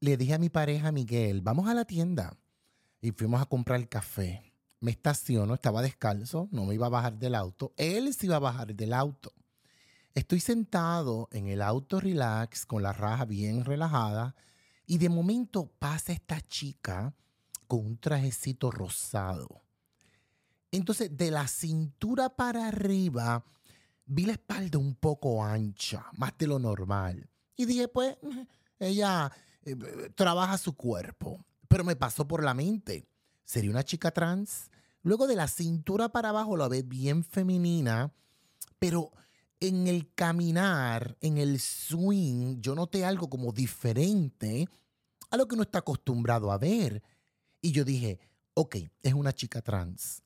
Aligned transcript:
le 0.00 0.16
dije 0.16 0.34
a 0.34 0.38
mi 0.38 0.48
pareja 0.48 0.92
Miguel, 0.92 1.40
vamos 1.40 1.68
a 1.68 1.74
la 1.74 1.84
tienda. 1.84 2.36
Y 3.00 3.12
fuimos 3.12 3.40
a 3.40 3.46
comprar 3.46 3.88
café. 3.88 4.52
Me 4.80 4.90
estaciono, 4.90 5.54
estaba 5.54 5.82
descalzo, 5.82 6.48
no 6.50 6.64
me 6.64 6.74
iba 6.74 6.86
a 6.86 6.90
bajar 6.90 7.18
del 7.18 7.34
auto. 7.34 7.72
Él 7.76 8.12
se 8.14 8.26
iba 8.26 8.36
a 8.36 8.40
bajar 8.40 8.74
del 8.74 8.92
auto. 8.92 9.32
Estoy 10.14 10.40
sentado 10.40 11.28
en 11.32 11.46
el 11.48 11.60
auto 11.60 12.00
relax, 12.00 12.64
con 12.64 12.82
la 12.82 12.92
raja 12.92 13.24
bien 13.24 13.64
relajada, 13.64 14.34
y 14.86 14.98
de 14.98 15.08
momento 15.08 15.70
pasa 15.78 16.12
esta 16.12 16.40
chica 16.40 17.14
con 17.66 17.84
un 17.84 17.98
trajecito 17.98 18.70
rosado. 18.70 19.62
Entonces, 20.70 21.16
de 21.16 21.30
la 21.30 21.46
cintura 21.48 22.30
para 22.30 22.68
arriba, 22.68 23.44
vi 24.04 24.26
la 24.26 24.32
espalda 24.32 24.78
un 24.78 24.94
poco 24.94 25.44
ancha, 25.44 26.06
más 26.16 26.36
de 26.38 26.46
lo 26.46 26.58
normal. 26.58 27.28
Y 27.56 27.64
dije, 27.64 27.88
pues, 27.88 28.16
ella 28.78 29.32
eh, 29.66 30.10
trabaja 30.14 30.56
su 30.58 30.74
cuerpo. 30.74 31.44
Pero 31.68 31.84
me 31.84 31.96
pasó 31.96 32.26
por 32.26 32.44
la 32.44 32.54
mente, 32.54 33.08
¿sería 33.44 33.70
una 33.70 33.82
chica 33.82 34.12
trans? 34.12 34.70
Luego 35.02 35.26
de 35.26 35.36
la 35.36 35.48
cintura 35.48 36.08
para 36.08 36.30
abajo 36.30 36.56
la 36.56 36.68
ve 36.68 36.82
bien 36.82 37.24
femenina, 37.24 38.12
pero 38.78 39.12
en 39.60 39.86
el 39.88 40.12
caminar, 40.14 41.16
en 41.20 41.38
el 41.38 41.58
swing, 41.60 42.60
yo 42.60 42.74
noté 42.74 43.04
algo 43.04 43.28
como 43.28 43.52
diferente 43.52 44.68
a 45.30 45.36
lo 45.36 45.48
que 45.48 45.54
uno 45.54 45.64
está 45.64 45.80
acostumbrado 45.80 46.52
a 46.52 46.58
ver. 46.58 47.02
Y 47.60 47.72
yo 47.72 47.84
dije, 47.84 48.20
ok, 48.54 48.76
es 49.02 49.14
una 49.14 49.32
chica 49.32 49.60
trans. 49.62 50.22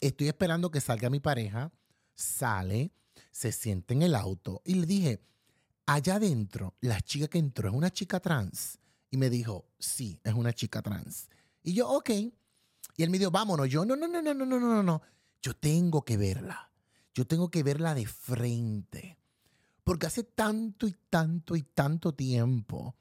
Estoy 0.00 0.28
esperando 0.28 0.70
que 0.70 0.80
salga 0.80 1.10
mi 1.10 1.20
pareja, 1.20 1.72
sale, 2.14 2.92
se 3.30 3.52
siente 3.52 3.94
en 3.94 4.02
el 4.02 4.14
auto 4.14 4.62
y 4.64 4.74
le 4.74 4.86
dije, 4.86 5.20
allá 5.86 6.16
adentro, 6.16 6.74
la 6.80 7.00
chica 7.00 7.28
que 7.28 7.38
entró 7.38 7.68
es 7.68 7.74
una 7.74 7.90
chica 7.90 8.20
trans. 8.20 8.78
Y 9.10 9.16
me 9.16 9.30
dijo, 9.30 9.66
sí, 9.78 10.20
es 10.24 10.34
una 10.34 10.52
chica 10.52 10.82
trans. 10.82 11.28
Y 11.62 11.74
yo, 11.74 11.88
ok. 11.88 12.10
Y 12.10 13.02
él 13.02 13.10
me 13.10 13.18
dijo, 13.18 13.30
vámonos. 13.30 13.68
Yo, 13.68 13.84
no, 13.84 13.96
no, 13.96 14.08
no, 14.08 14.20
no, 14.20 14.34
no, 14.34 14.44
no, 14.46 14.58
no, 14.58 14.82
no. 14.82 15.02
Yo 15.40 15.54
tengo 15.54 16.04
que 16.04 16.16
verla. 16.16 16.70
Yo 17.14 17.26
tengo 17.26 17.50
que 17.50 17.62
verla 17.62 17.94
de 17.94 18.06
frente. 18.06 19.18
Porque 19.84 20.06
hace 20.06 20.24
tanto 20.24 20.86
y 20.86 20.96
tanto 21.10 21.54
y 21.54 21.62
tanto 21.62 22.14
tiempo 22.14 22.96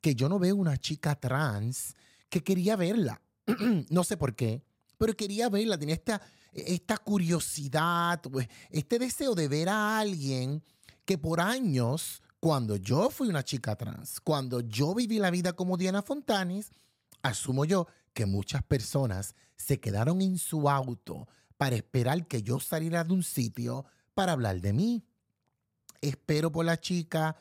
que 0.00 0.14
yo 0.14 0.28
no 0.28 0.38
veo 0.38 0.56
una 0.56 0.76
chica 0.76 1.14
trans 1.14 1.94
que 2.28 2.42
quería 2.42 2.76
verla. 2.76 3.22
no 3.90 4.04
sé 4.04 4.16
por 4.16 4.34
qué, 4.34 4.62
pero 4.98 5.16
quería 5.16 5.48
verla. 5.48 5.78
Tenía 5.78 5.94
esta, 5.94 6.20
esta 6.52 6.98
curiosidad, 6.98 8.20
pues, 8.20 8.48
este 8.70 8.98
deseo 8.98 9.34
de 9.34 9.48
ver 9.48 9.68
a 9.68 9.98
alguien 9.98 10.62
que 11.04 11.16
por 11.16 11.40
años, 11.40 12.22
cuando 12.44 12.76
yo 12.76 13.08
fui 13.08 13.28
una 13.28 13.42
chica 13.42 13.74
trans, 13.74 14.20
cuando 14.20 14.60
yo 14.60 14.94
viví 14.94 15.18
la 15.18 15.30
vida 15.30 15.54
como 15.54 15.78
Diana 15.78 16.02
Fontanes, 16.02 16.72
asumo 17.22 17.64
yo 17.64 17.86
que 18.12 18.26
muchas 18.26 18.62
personas 18.62 19.34
se 19.56 19.80
quedaron 19.80 20.20
en 20.20 20.36
su 20.36 20.68
auto 20.68 21.26
para 21.56 21.76
esperar 21.76 22.26
que 22.26 22.42
yo 22.42 22.60
saliera 22.60 23.02
de 23.02 23.14
un 23.14 23.22
sitio 23.22 23.86
para 24.12 24.32
hablar 24.32 24.60
de 24.60 24.74
mí. 24.74 25.06
Espero 26.02 26.52
por 26.52 26.66
la 26.66 26.78
chica, 26.78 27.34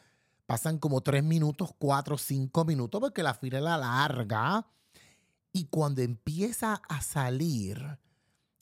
pasan 0.46 0.78
como 0.78 1.02
tres 1.02 1.22
minutos, 1.22 1.72
cuatro, 1.78 2.18
cinco 2.18 2.64
minutos, 2.64 3.02
porque 3.02 3.24
la 3.24 3.34
fila 3.34 3.58
era 3.58 3.78
larga. 3.78 4.66
Y 5.52 5.66
cuando 5.66 6.02
empieza 6.02 6.82
a 6.88 7.02
salir, 7.02 8.00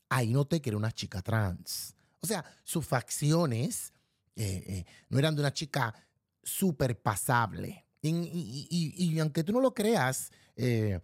ahí 0.09 0.33
noté 0.33 0.59
que 0.59 0.71
era 0.71 0.77
una 0.77 0.91
chica 0.91 1.21
trans. 1.21 1.93
O 2.19 2.25
sea, 2.25 2.43
sus 2.63 2.83
facciones 2.83 3.93
eh, 4.35 4.63
eh, 4.65 4.85
no 5.09 5.19
eran 5.19 5.35
de 5.35 5.41
una 5.41 5.53
chica 5.53 5.93
súper 6.43 6.99
pasable. 7.01 7.85
Y, 8.01 9.19
aunque 9.19 9.43
tú 9.43 9.53
no 9.53 9.61
lo 9.61 9.73
creas, 9.73 10.31
eh, 10.55 10.99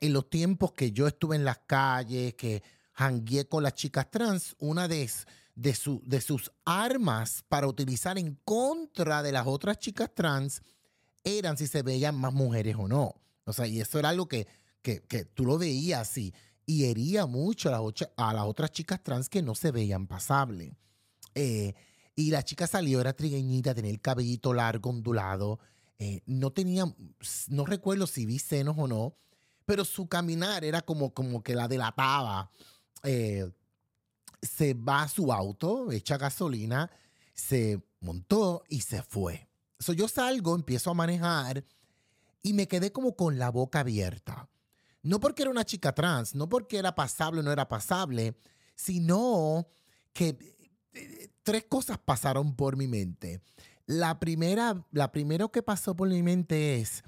en 0.00 0.12
los 0.12 0.30
tiempos 0.30 0.72
que 0.72 0.92
yo 0.92 1.06
estuve 1.06 1.36
en 1.36 1.44
las 1.44 1.58
calles, 1.66 2.34
que 2.34 2.62
jangué 2.92 3.48
con 3.48 3.62
las 3.62 3.74
chicas 3.74 4.10
trans, 4.10 4.54
una 4.58 4.88
de, 4.88 5.10
de, 5.54 5.76
de 6.04 6.20
sus 6.20 6.52
armas 6.64 7.44
para 7.48 7.66
utilizar 7.66 8.18
en 8.18 8.38
contra 8.44 9.22
de 9.22 9.32
las 9.32 9.46
otras 9.46 9.78
chicas 9.78 10.10
trans 10.14 10.62
eran 11.24 11.56
si 11.56 11.66
se 11.66 11.82
veían 11.82 12.14
más 12.14 12.32
mujeres 12.32 12.76
o 12.78 12.86
no. 12.86 13.14
O 13.44 13.52
sea, 13.52 13.66
y 13.66 13.80
eso 13.80 13.98
era 13.98 14.10
algo 14.10 14.28
que, 14.28 14.46
que, 14.82 15.24
tú 15.24 15.44
lo 15.44 15.58
veías 15.58 16.02
así 16.02 16.32
y 16.64 16.84
hería 16.84 17.26
mucho 17.26 17.68
a 17.68 17.72
las, 17.72 18.08
a 18.16 18.32
las 18.32 18.44
otras 18.44 18.70
chicas 18.70 19.02
trans 19.02 19.28
que 19.28 19.42
no 19.42 19.54
se 19.54 19.72
veían 19.72 20.06
pasables. 20.06 20.72
Eh, 21.34 21.74
y 22.16 22.30
la 22.30 22.42
chica 22.42 22.66
salió, 22.66 23.00
era 23.00 23.12
trigueñita, 23.12 23.74
tenía 23.74 23.90
el 23.90 24.00
cabellito 24.00 24.54
largo, 24.54 24.88
ondulado. 24.88 25.60
Eh, 25.98 26.22
no 26.24 26.50
tenía, 26.50 26.84
no 27.48 27.66
recuerdo 27.66 28.06
si 28.06 28.24
vi 28.24 28.38
senos 28.38 28.76
o 28.78 28.88
no, 28.88 29.14
pero 29.66 29.84
su 29.84 30.08
caminar 30.08 30.64
era 30.64 30.80
como, 30.80 31.12
como 31.12 31.42
que 31.42 31.54
la 31.54 31.68
delataba. 31.68 32.50
Eh, 33.02 33.48
se 34.40 34.72
va 34.72 35.02
a 35.02 35.08
su 35.08 35.30
auto, 35.30 35.92
echa 35.92 36.16
gasolina, 36.16 36.90
se 37.34 37.82
montó 38.00 38.64
y 38.70 38.80
se 38.80 39.02
fue. 39.02 39.48
So, 39.78 39.92
yo 39.92 40.08
salgo, 40.08 40.54
empiezo 40.54 40.90
a 40.90 40.94
manejar 40.94 41.64
y 42.42 42.54
me 42.54 42.66
quedé 42.66 42.92
como 42.92 43.14
con 43.14 43.38
la 43.38 43.50
boca 43.50 43.80
abierta. 43.80 44.48
No 45.02 45.20
porque 45.20 45.42
era 45.42 45.50
una 45.50 45.66
chica 45.66 45.94
trans, 45.94 46.34
no 46.34 46.48
porque 46.48 46.78
era 46.78 46.94
pasable 46.94 47.40
o 47.40 47.42
no 47.42 47.52
era 47.52 47.68
pasable, 47.68 48.38
sino 48.74 49.68
que 50.14 50.56
tres 51.46 51.64
cosas 51.68 51.96
pasaron 51.96 52.56
por 52.56 52.76
mi 52.76 52.88
mente. 52.88 53.40
La 53.86 54.18
primera, 54.18 54.84
la 54.90 55.12
primero 55.12 55.52
que 55.52 55.62
pasó 55.62 55.94
por 55.94 56.08
mi 56.08 56.20
mente 56.20 56.80
es 56.80 57.04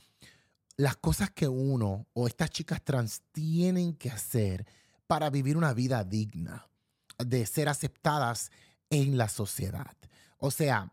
las 0.77 0.97
cosas 0.97 1.33
que 1.33 1.49
uno 1.49 2.07
o 2.13 2.29
estas 2.29 2.51
chicas 2.51 2.81
trans 2.85 3.21
tienen 3.33 3.95
que 3.95 4.11
hacer 4.11 4.65
para 5.09 5.29
vivir 5.29 5.57
una 5.57 5.75
vida 5.75 6.05
digna, 6.05 6.69
de 7.19 7.45
ser 7.47 7.69
aceptadas 7.69 8.53
en 8.91 9.19
la 9.19 9.29
sociedad. 9.29 9.97
O 10.39 10.53
sea, 10.53 10.93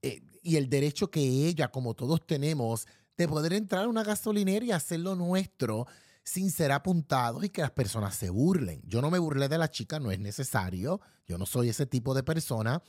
eh, 0.00 0.22
y 0.42 0.56
el 0.56 0.70
derecho 0.70 1.10
que 1.10 1.20
ella, 1.20 1.68
como 1.68 1.92
todos 1.92 2.26
tenemos, 2.26 2.86
de 3.18 3.28
poder 3.28 3.52
entrar 3.52 3.84
a 3.84 3.88
una 3.88 4.02
gasolinera 4.02 4.64
y 4.64 4.72
hacer 4.72 5.00
lo 5.00 5.14
nuestro 5.14 5.86
sin 6.22 6.50
ser 6.50 6.72
apuntados 6.72 7.44
y 7.44 7.50
que 7.50 7.62
las 7.62 7.70
personas 7.70 8.14
se 8.14 8.30
burlen. 8.30 8.82
Yo 8.84 9.00
no 9.00 9.10
me 9.10 9.18
burlé 9.18 9.48
de 9.48 9.58
la 9.58 9.70
chica, 9.70 9.98
no 9.98 10.10
es 10.10 10.20
necesario, 10.20 11.00
yo 11.26 11.38
no 11.38 11.46
soy 11.46 11.68
ese 11.68 11.86
tipo 11.86 12.14
de 12.14 12.22
persona, 12.22 12.82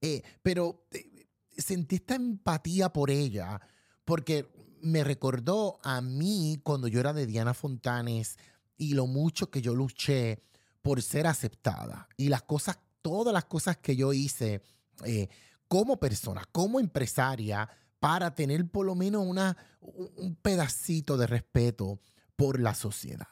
eh, 0.00 0.22
pero 0.42 0.86
eh, 0.90 1.26
sentí 1.56 1.96
esta 1.96 2.14
empatía 2.14 2.92
por 2.92 3.10
ella 3.10 3.60
porque 4.04 4.50
me 4.82 5.04
recordó 5.04 5.78
a 5.82 6.00
mí 6.00 6.60
cuando 6.62 6.88
yo 6.88 7.00
era 7.00 7.12
de 7.12 7.26
Diana 7.26 7.54
Fontanes 7.54 8.36
y 8.76 8.94
lo 8.94 9.06
mucho 9.06 9.50
que 9.50 9.62
yo 9.62 9.74
luché 9.74 10.40
por 10.82 11.00
ser 11.02 11.26
aceptada. 11.26 12.08
Y 12.16 12.28
las 12.28 12.42
cosas, 12.42 12.78
todas 13.00 13.32
las 13.32 13.44
cosas 13.44 13.76
que 13.76 13.94
yo 13.94 14.12
hice 14.12 14.62
eh, 15.04 15.28
como 15.68 15.98
persona, 15.98 16.44
como 16.50 16.80
empresaria, 16.80 17.68
para 18.00 18.34
tener 18.34 18.68
por 18.68 18.84
lo 18.84 18.96
menos 18.96 19.24
una, 19.24 19.56
un 19.80 20.34
pedacito 20.34 21.16
de 21.16 21.28
respeto 21.28 22.00
por 22.42 22.58
la 22.58 22.74
sociedad. 22.74 23.28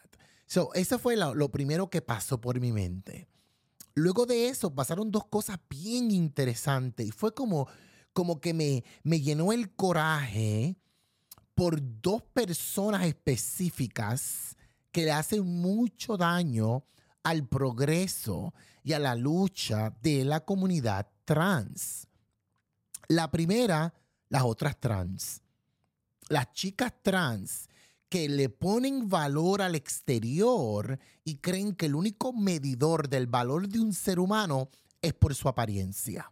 So, 0.47 0.73
eso 0.75 0.97
fue 1.01 1.17
lo, 1.17 1.51
primero 1.51 1.91
que 1.91 2.01
pasó 2.01 2.41
por 2.41 2.61
mi 2.61 2.71
mente. 2.71 3.27
Luego 3.95 4.25
de 4.25 4.49
eso 4.49 4.73
pasaron 4.73 5.11
dos 5.11 5.27
cosas 5.27 5.59
bien 5.69 6.13
interesantes 6.13 7.09
y 7.09 7.11
fue 7.11 7.35
como, 7.35 7.67
como 8.13 8.41
que 8.41 8.55
me, 8.55 8.85
me 9.03 9.21
llenó 9.21 9.53
el 9.53 9.75
coraje 9.75 10.77
por 11.57 11.81
dos 12.01 12.23
personas 12.23 13.05
específicas 13.05 14.57
que 14.93 15.07
le 15.07 15.11
hacen 15.11 15.45
mucho 15.45 16.17
daño 16.17 16.85
al 17.25 17.49
progreso 17.49 18.55
y 18.85 18.93
a 18.93 19.01
la 19.01 19.17
lucha 19.17 19.93
de 20.03 20.25
la 20.25 20.45
comunidad 20.45 21.09
trans. 21.25 22.07
La 23.09 23.29
primera, 23.29 23.93
las 24.29 24.45
otras 24.45 24.79
trans. 24.79 25.43
Las 26.29 26.53
chicas 26.53 26.93
trans 27.03 27.69
que 28.11 28.29
le 28.29 28.49
ponen 28.49 29.09
valor 29.09 29.63
al 29.63 29.77
exterior 29.77 30.99
y 31.25 31.37
creen 31.37 31.75
que 31.75 31.87
el 31.87 31.95
único 31.95 32.33
medidor 32.33 33.09
del 33.09 33.29
valor 33.29 33.69
de 33.69 33.79
un 33.79 33.95
ser 33.95 34.19
humano 34.19 34.69
es 35.01 35.15
por 35.15 35.35
su 35.35 35.49
apariencia. 35.49 36.29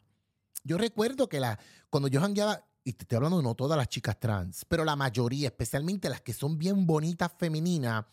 Yo 0.65 0.77
recuerdo 0.77 1.29
que 1.29 1.39
la, 1.39 1.59
cuando 1.89 2.09
yo 2.09 2.21
jangueaba, 2.21 2.65
y 2.83 2.93
te 2.95 3.05
estoy 3.05 3.17
hablando 3.17 3.41
no 3.41 3.55
todas 3.55 3.79
las 3.79 3.89
chicas 3.89 4.19
trans, 4.19 4.65
pero 4.65 4.85
la 4.85 4.97
mayoría, 4.97 5.49
especialmente 5.49 6.09
las 6.09 6.21
que 6.21 6.33
son 6.33 6.59
bien 6.59 6.85
bonitas 6.85 7.31
femeninas, 7.39 8.05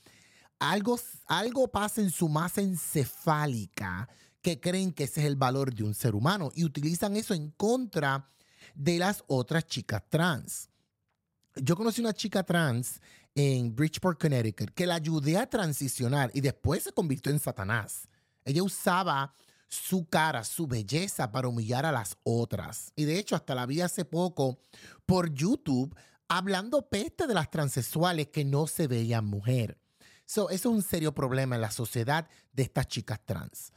algo, 0.59 0.99
algo 1.25 1.67
pasa 1.67 2.01
en 2.01 2.11
su 2.11 2.29
masa 2.29 2.61
encefálica 2.61 4.07
que 4.41 4.59
creen 4.59 4.93
que 4.93 5.05
ese 5.05 5.21
es 5.21 5.25
el 5.25 5.37
valor 5.37 5.73
de 5.73 5.83
un 5.83 5.95
ser 5.95 6.13
humano 6.13 6.51
y 6.53 6.65
utilizan 6.65 7.15
eso 7.15 7.33
en 7.33 7.49
contra 7.49 8.29
de 8.75 8.99
las 8.99 9.23
otras 9.27 9.65
chicas 9.65 10.03
trans. 10.07 10.69
Yo 11.55 11.75
conocí 11.75 12.01
una 12.01 12.13
chica 12.13 12.43
trans 12.43 13.01
en 13.35 13.75
Bridgeport, 13.75 14.19
Connecticut, 14.19 14.71
que 14.73 14.87
la 14.87 14.95
ayudé 14.95 15.37
a 15.37 15.49
transicionar 15.49 16.31
y 16.33 16.41
después 16.41 16.83
se 16.83 16.93
convirtió 16.93 17.31
en 17.31 17.39
Satanás. 17.39 18.07
Ella 18.45 18.63
usaba 18.63 19.33
su 19.67 20.07
cara, 20.07 20.43
su 20.43 20.67
belleza 20.67 21.31
para 21.31 21.49
humillar 21.49 21.85
a 21.85 21.91
las 21.91 22.17
otras. 22.23 22.93
Y 22.95 23.03
de 23.03 23.19
hecho, 23.19 23.35
hasta 23.35 23.55
la 23.55 23.65
vi 23.65 23.81
hace 23.81 24.05
poco 24.05 24.59
por 25.05 25.33
YouTube 25.33 25.95
hablando 26.27 26.87
peste 26.87 27.27
de 27.27 27.33
las 27.33 27.51
transexuales 27.51 28.27
que 28.27 28.45
no 28.45 28.67
se 28.67 28.87
veían 28.87 29.25
mujer. 29.25 29.77
eso 30.25 30.49
es 30.49 30.65
un 30.65 30.81
serio 30.81 31.13
problema 31.13 31.55
en 31.55 31.61
la 31.61 31.71
sociedad 31.71 32.27
de 32.53 32.63
estas 32.63 32.87
chicas 32.87 33.19
trans. 33.25 33.73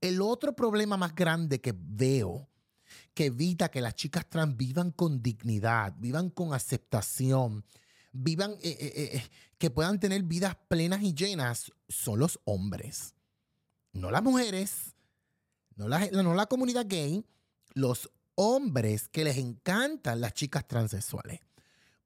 El 0.00 0.22
otro 0.22 0.56
problema 0.56 0.96
más 0.96 1.14
grande 1.14 1.60
que 1.60 1.74
veo 1.76 2.48
que 3.12 3.26
evita 3.26 3.70
que 3.70 3.80
las 3.80 3.94
chicas 3.94 4.28
trans 4.28 4.56
vivan 4.56 4.92
con 4.92 5.22
dignidad, 5.22 5.94
vivan 5.98 6.30
con 6.30 6.54
aceptación, 6.54 7.64
vivan, 8.12 8.52
eh, 8.62 8.76
eh, 8.80 9.10
eh, 9.14 9.22
que 9.58 9.70
puedan 9.70 10.00
tener 10.00 10.22
vidas 10.22 10.56
plenas 10.68 11.02
y 11.02 11.14
llenas, 11.14 11.70
son 11.88 12.18
los 12.18 12.40
hombres. 12.44 13.14
No 13.92 14.10
las 14.10 14.22
mujeres, 14.22 14.94
no 15.76 15.88
la, 15.88 16.06
no 16.10 16.34
la 16.34 16.46
comunidad 16.46 16.86
gay, 16.88 17.24
los 17.74 18.10
hombres 18.34 19.08
que 19.08 19.24
les 19.24 19.36
encantan 19.36 20.20
las 20.20 20.34
chicas 20.34 20.66
transexuales. 20.66 21.40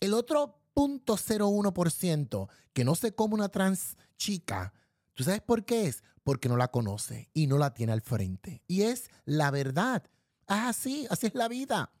El 0.00 0.14
otro 0.14 0.62
0.01% 0.74 2.48
que 2.72 2.84
no 2.84 2.94
se 2.94 3.14
come 3.14 3.34
una 3.34 3.48
trans 3.48 3.96
chica, 4.16 4.72
¿tú 5.14 5.24
sabes 5.24 5.40
por 5.40 5.64
qué 5.64 5.86
es? 5.86 6.04
Porque 6.22 6.48
no 6.48 6.56
la 6.56 6.68
conoce 6.68 7.30
y 7.32 7.46
no 7.46 7.58
la 7.58 7.74
tiene 7.74 7.92
al 7.92 8.02
frente. 8.02 8.62
Y 8.66 8.82
es 8.82 9.10
la 9.24 9.50
verdad. 9.50 10.04
Ah, 10.46 10.68
así, 10.68 11.06
así 11.10 11.28
es 11.28 11.34
la 11.34 11.48
vida. 11.48 11.92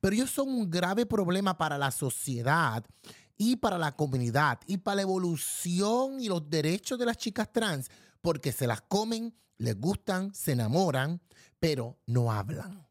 Pero 0.00 0.14
ellos 0.14 0.30
son 0.30 0.48
un 0.48 0.70
grave 0.70 1.06
problema 1.06 1.56
para 1.56 1.78
la 1.78 1.90
sociedad 1.90 2.84
y 3.36 3.56
para 3.56 3.78
la 3.78 3.96
comunidad 3.96 4.60
y 4.66 4.78
para 4.78 4.96
la 4.96 5.02
evolución 5.02 6.20
y 6.20 6.28
los 6.28 6.48
derechos 6.48 6.98
de 6.98 7.06
las 7.06 7.16
chicas 7.16 7.52
trans, 7.52 7.90
porque 8.20 8.52
se 8.52 8.66
las 8.66 8.80
comen, 8.82 9.34
les 9.58 9.78
gustan, 9.78 10.34
se 10.34 10.52
enamoran, 10.52 11.20
pero 11.58 11.98
no 12.06 12.32
hablan. 12.32 12.86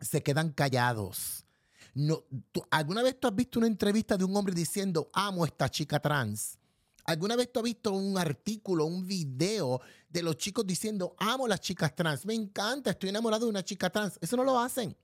Se 0.00 0.22
quedan 0.22 0.50
callados. 0.50 1.44
No, 1.94 2.24
¿Alguna 2.70 3.02
vez 3.02 3.18
tú 3.18 3.28
has 3.28 3.34
visto 3.34 3.58
una 3.58 3.68
entrevista 3.68 4.16
de 4.16 4.24
un 4.24 4.36
hombre 4.36 4.54
diciendo, 4.54 5.08
amo 5.12 5.44
a 5.44 5.46
esta 5.46 5.68
chica 5.68 5.98
trans? 5.98 6.58
¿Alguna 7.04 7.36
vez 7.36 7.50
tú 7.52 7.60
has 7.60 7.64
visto 7.64 7.92
un 7.92 8.18
artículo, 8.18 8.84
un 8.84 9.06
video 9.06 9.80
de 10.08 10.22
los 10.22 10.36
chicos 10.36 10.66
diciendo, 10.66 11.14
amo 11.18 11.46
a 11.46 11.48
las 11.48 11.60
chicas 11.60 11.94
trans? 11.94 12.26
Me 12.26 12.34
encanta, 12.34 12.90
estoy 12.90 13.10
enamorado 13.10 13.46
de 13.46 13.50
una 13.50 13.64
chica 13.64 13.88
trans. 13.88 14.18
Eso 14.20 14.36
no 14.36 14.44
lo 14.44 14.58
hacen. 14.58 14.96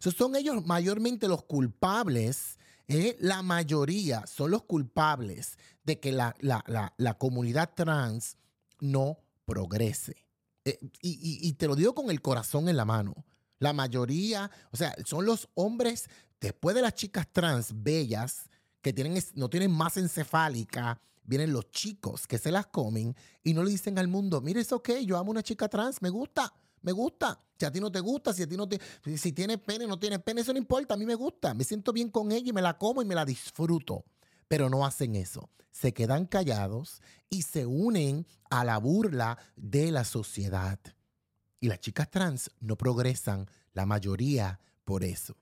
son 0.00 0.34
ellos 0.34 0.64
mayormente 0.64 1.28
los 1.28 1.44
culpables 1.44 2.58
la 2.88 3.42
mayoría 3.42 4.26
son 4.26 4.50
los 4.50 4.62
culpables 4.62 5.58
de 5.84 5.98
que 5.98 6.12
la, 6.12 7.16
comunidad 7.18 7.72
trans 7.74 8.36
no 8.80 9.18
progrese. 9.44 10.16
Eh, 10.64 10.78
y, 11.00 11.52
te 11.54 11.66
lo 11.66 11.76
digo 11.76 11.94
con 11.94 12.10
el 12.10 12.20
corazón 12.20 12.68
en 12.68 12.76
la 12.76 12.84
mano. 12.84 13.24
La 13.58 13.72
mayoría, 13.72 14.50
o 14.70 14.76
sea, 14.76 14.94
son 15.04 15.24
los 15.24 15.48
hombres, 15.54 16.08
después 16.40 16.76
de 16.76 16.82
las 16.82 16.94
chicas 16.94 17.26
trans 17.32 17.82
bellas, 17.82 18.48
que 18.82 18.92
tienen, 18.92 19.20
no 19.34 19.48
tienen 19.48 19.72
más 19.72 19.96
encefálica, 19.96 21.00
vienen 21.24 21.52
los 21.52 21.70
chicos 21.70 22.26
que 22.26 22.38
se 22.38 22.52
las 22.52 22.66
comen 22.66 23.16
y 23.42 23.54
no 23.54 23.64
le 23.64 23.70
dicen 23.70 23.98
al 23.98 24.06
mundo, 24.06 24.40
mire, 24.40 24.60
es 24.60 24.72
ok, 24.72 24.90
yo 25.04 25.16
amo 25.16 25.30
una 25.30 25.42
chica 25.42 25.68
trans, 25.68 26.02
me 26.02 26.10
gusta 26.10 26.52
me 26.86 26.92
gusta. 26.92 27.38
Si 27.58 27.64
a 27.64 27.72
ti 27.72 27.80
no 27.80 27.90
te 27.90 27.98
gusta, 27.98 28.32
si 28.32 28.44
a 28.44 28.48
ti 28.48 28.56
no 28.56 28.68
te. 28.68 28.80
Si 29.16 29.32
tiene 29.32 29.58
pene, 29.58 29.88
no 29.88 29.98
tiene 29.98 30.20
pene, 30.20 30.42
eso 30.42 30.52
no 30.52 30.58
importa. 30.58 30.94
A 30.94 30.96
mí 30.96 31.04
me 31.04 31.16
gusta. 31.16 31.52
Me 31.52 31.64
siento 31.64 31.92
bien 31.92 32.10
con 32.10 32.30
ella 32.30 32.48
y 32.48 32.52
me 32.52 32.62
la 32.62 32.78
como 32.78 33.02
y 33.02 33.04
me 33.04 33.16
la 33.16 33.24
disfruto. 33.24 34.04
Pero 34.46 34.70
no 34.70 34.86
hacen 34.86 35.16
eso. 35.16 35.50
Se 35.72 35.92
quedan 35.92 36.26
callados 36.26 37.02
y 37.28 37.42
se 37.42 37.66
unen 37.66 38.24
a 38.50 38.64
la 38.64 38.78
burla 38.78 39.36
de 39.56 39.90
la 39.90 40.04
sociedad. 40.04 40.78
Y 41.58 41.66
las 41.66 41.80
chicas 41.80 42.08
trans 42.08 42.52
no 42.60 42.76
progresan, 42.76 43.46
la 43.72 43.84
mayoría, 43.84 44.60
por 44.84 45.02
eso. 45.02 45.36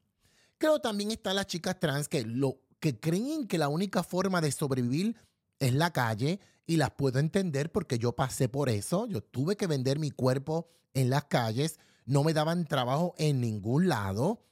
Creo 0.57 0.81
también 0.81 1.11
están 1.11 1.37
las 1.37 1.47
chicas 1.47 1.79
trans 1.79 2.09
que, 2.09 2.25
lo, 2.25 2.61
que 2.81 2.99
creen 2.99 3.47
que 3.47 3.59
la 3.59 3.69
única 3.69 4.03
forma 4.03 4.41
de 4.41 4.51
sobrevivir 4.51 5.15
es 5.59 5.75
la 5.75 5.93
calle 5.93 6.41
y 6.67 6.79
las 6.79 6.93
puedo 6.93 7.19
entender 7.19 7.71
porque 7.71 7.99
yo 7.99 8.13
pasé 8.13 8.49
por 8.49 8.71
eso. 8.71 9.07
Yo 9.07 9.21
tuve 9.23 9.57
que 9.57 9.67
vender 9.67 9.99
mi 9.99 10.11
cuerpo 10.11 10.71
en 10.95 11.11
las 11.11 11.25
calles, 11.25 11.79
no 12.07 12.25
me 12.25 12.33
daban 12.33 12.67
trabajo 12.67 13.15
en 13.19 13.41
ningún 13.41 13.89
lado. 13.89 14.43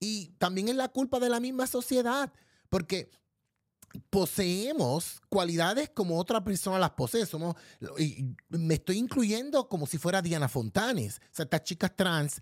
Y 0.00 0.28
también 0.38 0.68
es 0.68 0.74
la 0.74 0.88
culpa 0.88 1.20
de 1.20 1.28
la 1.28 1.38
misma 1.38 1.66
sociedad, 1.66 2.32
porque 2.68 3.10
poseemos 4.10 5.20
cualidades 5.28 5.90
como 5.90 6.18
otra 6.18 6.42
persona 6.42 6.78
las 6.78 6.90
posee. 6.90 7.26
Somos, 7.26 7.56
y 7.98 8.34
me 8.48 8.74
estoy 8.74 8.98
incluyendo 8.98 9.68
como 9.68 9.86
si 9.86 9.98
fuera 9.98 10.22
Diana 10.22 10.48
Fontanes. 10.48 11.18
O 11.18 11.34
sea, 11.34 11.44
estas 11.44 11.64
chicas 11.64 11.94
trans 11.94 12.40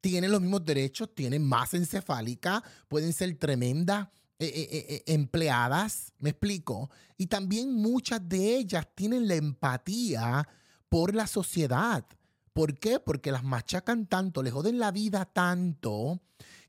tienen 0.00 0.30
los 0.30 0.40
mismos 0.40 0.64
derechos, 0.64 1.14
tienen 1.14 1.44
más 1.44 1.74
encefálica, 1.74 2.62
pueden 2.88 3.12
ser 3.12 3.36
tremendas 3.38 4.08
eh, 4.38 4.46
eh, 4.46 4.86
eh, 4.88 5.02
empleadas, 5.06 6.12
me 6.18 6.30
explico. 6.30 6.90
Y 7.16 7.26
también 7.26 7.74
muchas 7.74 8.26
de 8.26 8.56
ellas 8.56 8.86
tienen 8.94 9.28
la 9.28 9.34
empatía 9.34 10.48
por 10.88 11.14
la 11.14 11.26
sociedad. 11.26 12.04
¿Por 12.52 12.78
qué? 12.78 13.00
Porque 13.00 13.32
las 13.32 13.44
machacan 13.44 14.06
tanto, 14.06 14.42
les 14.42 14.52
joden 14.52 14.78
la 14.78 14.90
vida 14.90 15.24
tanto, 15.24 16.20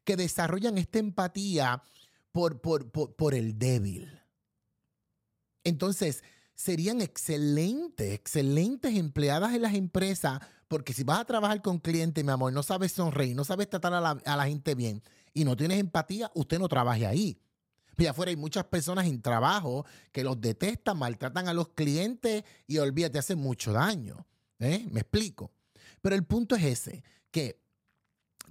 que 0.04 0.16
desarrollan 0.16 0.78
esta 0.78 1.00
empatía 1.00 1.82
por, 2.32 2.62
por, 2.62 3.34
el 3.34 3.58
débil. 3.58 4.22
Entonces, 5.64 6.24
serían 6.56 7.02
excelentes, 7.02 8.14
excelentes 8.14 8.96
empleadas 8.96 9.54
en 9.54 9.64
las 9.64 9.74
empresas, 9.74 10.40
porque 10.68 10.94
si 10.94 11.04
vas 11.04 11.20
a 11.20 11.26
trabajar 11.26 11.62
con 11.62 11.80
clientes, 11.80 12.24
mi 12.24 12.32
amor, 12.32 12.54
no 12.54 12.64
sabes 12.64 12.92
sonreír, 12.94 13.36
no 13.36 13.44
sabes 13.44 13.70
tratar 13.70 13.94
a 13.94 14.02
la, 14.02 14.12
a 14.12 14.38
la 14.38 14.48
gente 14.48 14.76
bien 14.76 15.02
y 15.34 15.44
no 15.44 15.56
tienes 15.56 15.80
empatía, 15.80 16.32
usted 16.36 16.60
no 16.60 16.68
trabaje 16.68 17.06
ahí. 17.06 17.38
Y 17.98 18.06
afuera 18.08 18.30
hay 18.30 18.36
muchas 18.36 18.66
personas 18.66 19.06
en 19.06 19.22
trabajo 19.22 19.86
que 20.12 20.24
los 20.24 20.40
detestan, 20.40 20.98
maltratan 20.98 21.48
a 21.48 21.54
los 21.54 21.70
clientes 21.70 22.44
y 22.66 22.78
olvídate, 22.78 23.20
hacen 23.20 23.38
mucho 23.38 23.74
daño. 23.74 24.26
¿eh? 24.60 24.88
¿Me 24.90 25.02
explico? 25.02 25.52
Pero 26.02 26.16
el 26.16 26.26
punto 26.26 26.56
es 26.56 26.64
ese, 26.64 27.04
que 27.30 27.62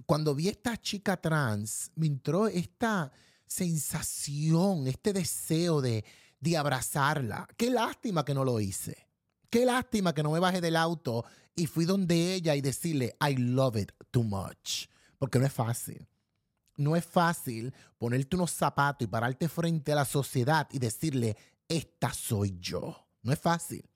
cuando 0.05 0.33
vi 0.33 0.47
a 0.47 0.51
esta 0.51 0.77
chica 0.77 1.17
trans, 1.17 1.91
me 1.95 2.07
entró 2.07 2.47
esta 2.47 3.11
sensación, 3.45 4.87
este 4.87 5.13
deseo 5.13 5.81
de, 5.81 6.03
abrazarla. 6.57 7.47
Qué 7.57 7.69
lástima 7.69 8.25
que 8.25 8.33
no 8.33 8.43
lo 8.43 8.59
hice. 8.59 9.07
Qué 9.49 9.65
lástima 9.65 10.13
que 10.13 10.23
no 10.23 10.31
me 10.31 10.39
bajé 10.39 10.61
del 10.61 10.77
auto 10.77 11.25
y 11.55 11.67
fui 11.67 11.85
donde 11.85 12.33
ella 12.33 12.55
y 12.55 12.61
decirle, 12.61 13.15
I 13.21 13.35
love 13.35 13.75
it 13.75 13.91
too 14.09 14.23
much. 14.23 14.87
Porque 15.19 15.37
no 15.37 15.45
es 15.45 15.53
fácil. 15.53 16.07
No 16.77 16.95
es 16.95 17.05
fácil 17.05 17.73
ponerte 17.97 18.35
unos 18.35 18.51
zapatos 18.51 19.05
y 19.05 19.11
pararte 19.11 19.49
frente 19.49 19.91
a 19.91 19.95
la 19.95 20.05
sociedad 20.05 20.67
y 20.71 20.79
decirle, 20.79 21.37
esta 21.67 22.11
soy 22.13 22.57
yo. 22.59 23.07
No 23.21 23.33
es 23.33 23.39
fácil 23.39 23.90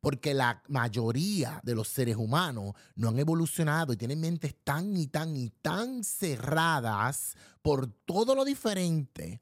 porque 0.00 0.34
la 0.34 0.62
mayoría 0.68 1.60
de 1.64 1.74
los 1.74 1.88
seres 1.88 2.16
humanos 2.16 2.74
no 2.94 3.08
han 3.08 3.18
evolucionado 3.18 3.92
y 3.92 3.96
tienen 3.96 4.20
mentes 4.20 4.54
tan 4.62 4.96
y 4.96 5.08
tan 5.08 5.36
y 5.36 5.50
tan 5.50 6.04
cerradas 6.04 7.36
por 7.62 7.88
todo 8.04 8.34
lo 8.34 8.44
diferente 8.44 9.40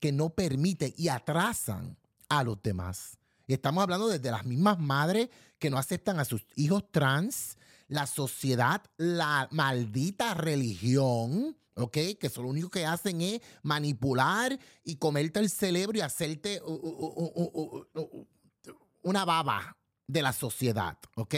que 0.00 0.12
no 0.12 0.30
permiten 0.30 0.94
y 0.96 1.08
atrasan 1.08 1.96
a 2.28 2.44
los 2.44 2.62
demás. 2.62 3.18
Y 3.46 3.54
estamos 3.54 3.82
hablando 3.82 4.08
desde 4.08 4.30
las 4.30 4.44
mismas 4.44 4.78
madres 4.78 5.28
que 5.58 5.70
no 5.70 5.78
aceptan 5.78 6.20
a 6.20 6.24
sus 6.24 6.46
hijos 6.54 6.84
trans, 6.90 7.56
la 7.88 8.06
sociedad, 8.06 8.82
la 8.98 9.48
maldita 9.50 10.34
religión, 10.34 11.56
¿ok? 11.74 11.92
Que 11.92 12.30
lo 12.36 12.48
único 12.48 12.68
que 12.68 12.84
hacen 12.84 13.22
es 13.22 13.40
manipular 13.62 14.58
y 14.84 14.96
comerte 14.96 15.40
el 15.40 15.48
cerebro 15.48 15.98
y 15.98 16.02
hacerte 16.02 16.60
una 19.02 19.24
baba, 19.24 19.77
de 20.08 20.22
la 20.22 20.32
sociedad, 20.32 20.98
¿ok? 21.14 21.34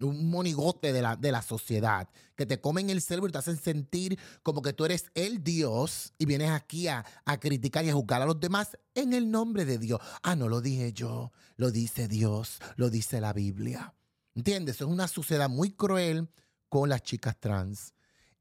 Un 0.00 0.28
monigote 0.28 0.92
de 0.92 1.00
la, 1.00 1.16
de 1.16 1.30
la 1.30 1.42
sociedad, 1.42 2.08
que 2.34 2.44
te 2.44 2.60
comen 2.60 2.90
el 2.90 3.00
cerebro 3.00 3.28
y 3.28 3.32
te 3.32 3.38
hacen 3.38 3.56
sentir 3.56 4.18
como 4.42 4.60
que 4.60 4.72
tú 4.72 4.84
eres 4.84 5.04
el 5.14 5.44
Dios 5.44 6.12
y 6.18 6.26
vienes 6.26 6.50
aquí 6.50 6.88
a, 6.88 7.04
a 7.24 7.38
criticar 7.38 7.84
y 7.84 7.90
a 7.90 7.94
juzgar 7.94 8.20
a 8.20 8.26
los 8.26 8.40
demás 8.40 8.76
en 8.94 9.12
el 9.12 9.30
nombre 9.30 9.64
de 9.64 9.78
Dios. 9.78 10.00
Ah, 10.22 10.34
no 10.34 10.48
lo 10.48 10.60
dije 10.60 10.92
yo, 10.92 11.32
lo 11.56 11.70
dice 11.70 12.08
Dios, 12.08 12.58
lo 12.76 12.90
dice 12.90 13.20
la 13.20 13.32
Biblia. 13.32 13.94
¿Entiendes? 14.34 14.76
Es 14.76 14.82
una 14.82 15.08
sociedad 15.08 15.48
muy 15.48 15.70
cruel 15.70 16.28
con 16.68 16.88
las 16.88 17.02
chicas 17.02 17.38
trans. 17.38 17.94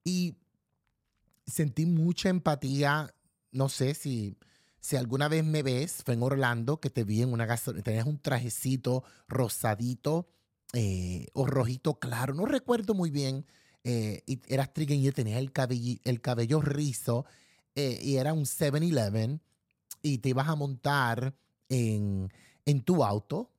Y 0.04 0.36
sentí 1.46 1.86
mucha 1.86 2.30
empatía, 2.30 3.14
no 3.52 3.70
sé 3.70 3.94
si 3.94 4.38
Si 4.86 4.96
alguna 4.96 5.28
vez 5.28 5.44
me 5.44 5.64
ves, 5.64 6.04
fue 6.06 6.14
en 6.14 6.22
Orlando, 6.22 6.80
que 6.80 6.92
te 6.92 7.04
vi 7.04 7.24
en 7.24 7.34
una 7.34 7.48
gasolina, 7.48 7.82
tenías 7.82 8.06
un 8.06 8.20
trajecito 8.20 9.04
rosadito 9.28 10.28
eh, 10.74 11.26
o 11.34 11.48
rojito 11.48 11.98
claro, 11.98 12.36
no 12.36 12.46
recuerdo 12.46 12.94
muy 12.94 13.10
bien. 13.10 13.48
Eh, 13.84 14.22
y 14.28 14.40
eras 14.48 14.70
tenías 15.12 15.40
el 15.40 15.52
cabello, 15.52 16.00
el 16.04 16.22
cabello 16.22 16.62
rizo 16.62 17.26
eh, 17.74 17.98
y 18.00 18.18
era 18.18 18.34
un 18.34 18.44
7-Eleven 18.46 19.42
y 20.04 20.20
te 20.20 20.30
ibas 20.30 20.50
a 20.50 20.56
montar 20.56 21.34
en, 21.68 22.32
en 22.68 22.82
tu 22.84 23.04
auto 23.04 23.50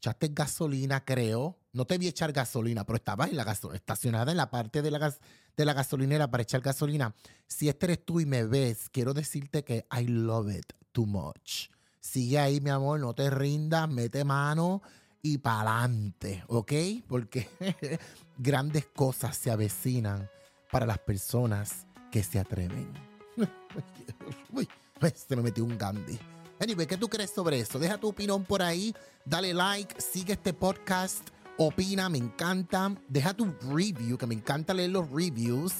echaste 0.00 0.28
gasolina, 0.32 1.04
creo. 1.04 1.58
No 1.72 1.84
te 1.84 1.98
vi 1.98 2.08
echar 2.08 2.32
gasolina, 2.32 2.84
pero 2.84 2.96
estabas 2.96 3.30
en 3.30 3.36
la 3.36 3.42
estacionada 3.74 4.30
en 4.30 4.38
la 4.38 4.50
parte 4.50 4.80
de 4.80 4.90
la, 4.90 4.98
gas 4.98 5.20
de 5.56 5.64
la 5.66 5.74
gasolinera 5.74 6.30
para 6.30 6.42
echar 6.42 6.62
gasolina. 6.62 7.14
Si 7.46 7.68
este 7.68 7.86
eres 7.86 8.04
tú 8.04 8.18
y 8.18 8.26
me 8.26 8.44
ves, 8.44 8.88
quiero 8.90 9.12
decirte 9.12 9.62
que 9.62 9.86
I 9.92 10.06
love 10.06 10.50
it 10.50 10.72
too 10.92 11.06
much. 11.06 11.68
Sigue 12.00 12.38
ahí, 12.38 12.60
mi 12.60 12.70
amor, 12.70 12.98
no 12.98 13.14
te 13.14 13.28
rindas, 13.28 13.88
mete 13.90 14.24
mano 14.24 14.80
y 15.22 15.36
pa'lante, 15.36 16.44
¿ok? 16.48 16.72
Porque 17.06 17.50
grandes 18.38 18.86
cosas 18.86 19.36
se 19.36 19.50
avecinan 19.50 20.30
para 20.72 20.86
las 20.86 20.98
personas 20.98 21.86
que 22.10 22.22
se 22.22 22.38
atreven. 22.38 22.90
Uy, 24.52 24.66
se 25.14 25.36
me 25.36 25.42
metió 25.42 25.62
un 25.62 25.76
Gandhi. 25.76 26.18
Anyway, 26.60 26.86
¿qué 26.86 26.96
tú 26.96 27.08
crees 27.08 27.30
sobre 27.30 27.58
eso? 27.58 27.78
Deja 27.78 27.98
tu 27.98 28.08
opinión 28.08 28.44
por 28.44 28.62
ahí, 28.62 28.94
dale 29.24 29.54
like, 29.54 30.00
sigue 30.00 30.34
este 30.34 30.52
podcast 30.52 31.30
opina, 31.66 32.08
me 32.08 32.18
encanta. 32.18 32.94
Deja 33.08 33.34
tu 33.34 33.52
review, 33.70 34.16
que 34.16 34.26
me 34.26 34.34
encanta 34.34 34.74
leer 34.74 34.90
los 34.90 35.10
reviews. 35.10 35.72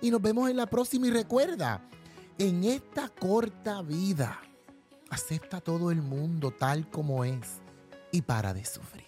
Y 0.00 0.10
nos 0.10 0.20
vemos 0.20 0.50
en 0.50 0.56
la 0.56 0.66
próxima. 0.66 1.06
Y 1.06 1.10
recuerda, 1.10 1.88
en 2.38 2.64
esta 2.64 3.08
corta 3.08 3.82
vida, 3.82 4.40
acepta 5.10 5.60
todo 5.60 5.90
el 5.90 6.02
mundo 6.02 6.50
tal 6.50 6.88
como 6.90 7.24
es 7.24 7.60
y 8.10 8.22
para 8.22 8.52
de 8.52 8.64
sufrir. 8.64 9.02